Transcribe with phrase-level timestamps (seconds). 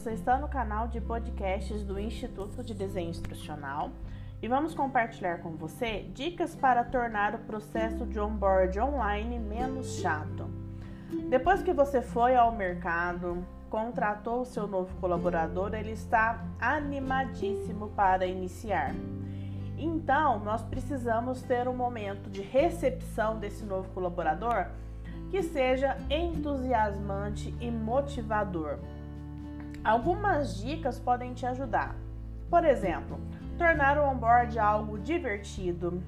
[0.00, 3.90] você está no canal de podcasts do Instituto de Desenho Instrucional
[4.40, 10.48] e vamos compartilhar com você dicas para tornar o processo de onboard online menos chato.
[11.28, 18.24] Depois que você foi ao mercado, contratou o seu novo colaborador, ele está animadíssimo para
[18.24, 18.94] iniciar.
[19.76, 24.64] Então, nós precisamos ter um momento de recepção desse novo colaborador
[25.30, 28.78] que seja entusiasmante e motivador.
[29.84, 31.96] Algumas dicas podem te ajudar.
[32.50, 33.18] Por exemplo,
[33.56, 36.02] tornar o onboard algo divertido.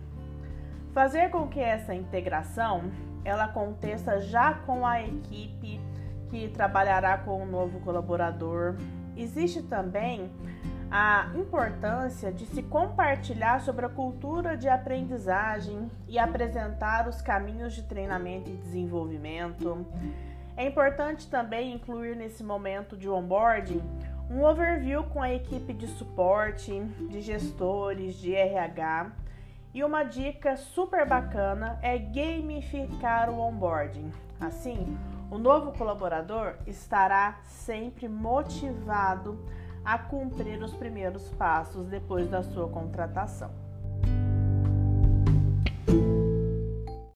[0.93, 2.91] Fazer com que essa integração
[3.25, 5.81] ela aconteça já com a equipe
[6.29, 8.77] que trabalhará com o novo colaborador.
[9.17, 10.31] Existe também
[10.91, 17.83] a importância de se compartilhar sobre a cultura de aprendizagem e apresentar os caminhos de
[17.85, 19.87] treinamento e desenvolvimento.
[20.57, 23.83] É importante também incluir nesse momento de onboarding
[24.31, 29.13] um overview com a equipe de suporte, de gestores, de RH.
[29.75, 34.13] E uma dica super bacana é gamificar o onboarding.
[34.41, 34.97] Assim,
[35.31, 39.39] o novo colaborador estará sempre motivado
[39.85, 43.62] a cumprir os primeiros passos depois da sua contratação.